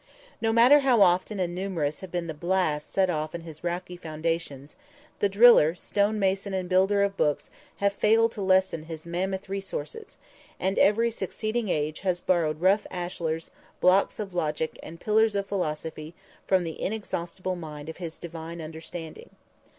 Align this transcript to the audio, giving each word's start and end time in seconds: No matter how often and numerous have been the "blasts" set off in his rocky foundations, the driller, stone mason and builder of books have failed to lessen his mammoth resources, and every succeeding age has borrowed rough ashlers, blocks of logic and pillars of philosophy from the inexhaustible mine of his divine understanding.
No 0.41 0.51
matter 0.51 0.79
how 0.79 1.03
often 1.03 1.39
and 1.39 1.53
numerous 1.53 1.99
have 1.99 2.09
been 2.11 2.25
the 2.25 2.33
"blasts" 2.33 2.91
set 2.91 3.07
off 3.07 3.35
in 3.35 3.41
his 3.41 3.63
rocky 3.63 3.95
foundations, 3.95 4.75
the 5.19 5.29
driller, 5.29 5.75
stone 5.75 6.17
mason 6.17 6.55
and 6.55 6.67
builder 6.67 7.03
of 7.03 7.15
books 7.15 7.51
have 7.75 7.93
failed 7.93 8.31
to 8.31 8.41
lessen 8.41 8.81
his 8.85 9.05
mammoth 9.05 9.47
resources, 9.47 10.17
and 10.59 10.79
every 10.79 11.11
succeeding 11.11 11.69
age 11.69 11.99
has 11.99 12.19
borrowed 12.19 12.61
rough 12.61 12.87
ashlers, 12.89 13.51
blocks 13.79 14.19
of 14.19 14.33
logic 14.33 14.79
and 14.81 14.99
pillars 14.99 15.35
of 15.35 15.45
philosophy 15.45 16.15
from 16.47 16.63
the 16.63 16.81
inexhaustible 16.81 17.55
mine 17.55 17.87
of 17.87 17.97
his 17.97 18.17
divine 18.17 18.59
understanding. 18.59 19.29